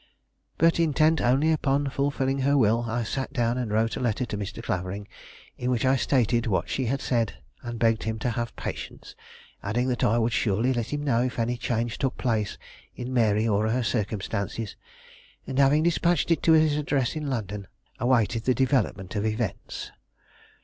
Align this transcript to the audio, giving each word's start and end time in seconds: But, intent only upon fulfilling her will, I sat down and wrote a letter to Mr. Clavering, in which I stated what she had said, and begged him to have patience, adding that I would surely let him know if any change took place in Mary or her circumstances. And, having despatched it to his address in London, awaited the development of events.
But, 0.57 0.79
intent 0.79 1.21
only 1.21 1.51
upon 1.51 1.91
fulfilling 1.91 2.39
her 2.39 2.57
will, 2.57 2.85
I 2.89 3.03
sat 3.03 3.33
down 3.33 3.59
and 3.59 3.69
wrote 3.71 3.95
a 3.95 3.99
letter 3.99 4.25
to 4.25 4.35
Mr. 4.35 4.63
Clavering, 4.63 5.07
in 5.59 5.69
which 5.69 5.85
I 5.85 5.95
stated 5.95 6.47
what 6.47 6.67
she 6.71 6.85
had 6.87 7.01
said, 7.01 7.33
and 7.61 7.77
begged 7.77 8.01
him 8.01 8.17
to 8.17 8.31
have 8.31 8.55
patience, 8.55 9.13
adding 9.61 9.87
that 9.89 10.03
I 10.03 10.17
would 10.17 10.33
surely 10.33 10.73
let 10.73 10.87
him 10.91 11.03
know 11.03 11.21
if 11.21 11.37
any 11.37 11.55
change 11.55 11.99
took 11.99 12.17
place 12.17 12.57
in 12.95 13.13
Mary 13.13 13.47
or 13.47 13.69
her 13.69 13.83
circumstances. 13.83 14.75
And, 15.45 15.59
having 15.59 15.83
despatched 15.83 16.31
it 16.31 16.41
to 16.41 16.53
his 16.53 16.77
address 16.77 17.15
in 17.15 17.29
London, 17.29 17.67
awaited 17.99 18.45
the 18.45 18.55
development 18.55 19.15
of 19.15 19.23
events. 19.27 19.91